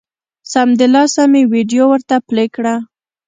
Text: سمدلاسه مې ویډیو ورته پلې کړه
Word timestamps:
سمدلاسه 0.51 1.23
مې 1.31 1.41
ویډیو 1.53 1.83
ورته 1.91 2.15
پلې 2.27 2.45
کړه 2.55 2.75